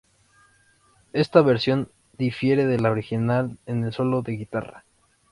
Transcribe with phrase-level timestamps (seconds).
[1.13, 4.83] Esta versión difiere de la original en el solo de guitarra.